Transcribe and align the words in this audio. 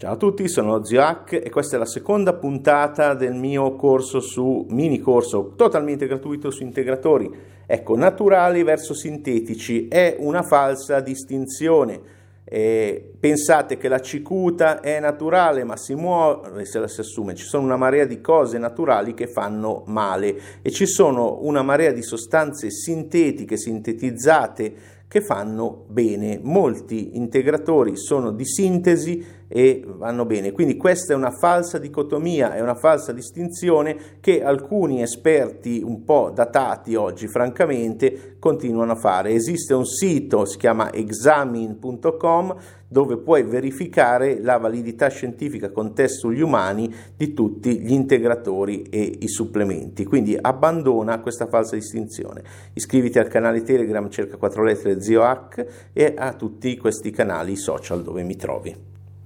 Ciao 0.00 0.14
a 0.14 0.16
tutti, 0.16 0.48
sono 0.48 0.82
Zio 0.82 1.02
Hack 1.02 1.34
e 1.34 1.50
questa 1.50 1.76
è 1.76 1.78
la 1.78 1.84
seconda 1.84 2.32
puntata 2.32 3.12
del 3.12 3.34
mio 3.34 3.76
corso 3.76 4.20
su 4.20 4.64
mini 4.70 4.98
corso 4.98 5.52
totalmente 5.56 6.06
gratuito 6.06 6.50
su 6.50 6.62
integratori. 6.62 7.30
Ecco, 7.66 7.96
naturali 7.98 8.62
verso 8.62 8.94
sintetici 8.94 9.88
è 9.88 10.16
una 10.18 10.42
falsa 10.42 11.00
distinzione. 11.00 12.00
Eh, 12.44 13.12
pensate 13.20 13.76
che 13.76 13.88
la 13.88 14.00
cicuta 14.00 14.80
è 14.80 14.98
naturale 15.00 15.64
ma 15.64 15.76
si 15.76 15.94
muove 15.94 16.64
se 16.64 16.78
la 16.78 16.88
si 16.88 17.00
assume, 17.00 17.34
ci 17.34 17.44
sono 17.44 17.64
una 17.64 17.76
marea 17.76 18.06
di 18.06 18.22
cose 18.22 18.56
naturali 18.56 19.12
che 19.12 19.26
fanno 19.26 19.82
male 19.84 20.34
e 20.62 20.70
ci 20.70 20.86
sono 20.86 21.40
una 21.42 21.60
marea 21.60 21.92
di 21.92 22.02
sostanze 22.02 22.70
sintetiche, 22.70 23.58
sintetizzate 23.58 24.98
che 25.06 25.20
fanno 25.20 25.84
bene. 25.88 26.38
Molti 26.40 27.16
integratori 27.18 27.96
sono 27.96 28.30
di 28.30 28.46
sintesi 28.46 29.38
e 29.52 29.82
vanno 29.84 30.24
bene. 30.26 30.52
Quindi 30.52 30.76
questa 30.76 31.12
è 31.12 31.16
una 31.16 31.32
falsa 31.32 31.78
dicotomia, 31.78 32.54
è 32.54 32.60
una 32.60 32.76
falsa 32.76 33.12
distinzione 33.12 33.96
che 34.20 34.44
alcuni 34.44 35.02
esperti 35.02 35.82
un 35.84 36.04
po' 36.04 36.30
datati 36.32 36.94
oggi, 36.94 37.26
francamente, 37.26 38.36
continuano 38.38 38.92
a 38.92 38.96
fare. 38.96 39.32
Esiste 39.32 39.74
un 39.74 39.84
sito, 39.84 40.44
si 40.44 40.56
chiama 40.56 40.92
examine.com, 40.92 42.56
dove 42.86 43.18
puoi 43.18 43.42
verificare 43.42 44.40
la 44.40 44.56
validità 44.58 45.08
scientifica 45.08 45.70
con 45.70 45.94
test 45.94 46.18
sugli 46.18 46.40
umani 46.40 46.92
di 47.16 47.34
tutti 47.34 47.80
gli 47.80 47.92
integratori 47.92 48.82
e 48.82 49.18
i 49.20 49.28
supplementi. 49.28 50.04
Quindi 50.04 50.36
abbandona 50.40 51.20
questa 51.20 51.46
falsa 51.46 51.74
distinzione. 51.74 52.42
Iscriviti 52.74 53.18
al 53.18 53.28
canale 53.28 53.62
Telegram, 53.62 54.08
cerca 54.10 54.36
4 54.36 54.62
lettere 54.62 55.00
ZioHack 55.00 55.90
e 55.92 56.14
a 56.16 56.34
tutti 56.34 56.76
questi 56.76 57.10
canali 57.10 57.56
social 57.56 58.02
dove 58.02 58.22
mi 58.22 58.36
trovi. 58.36 58.99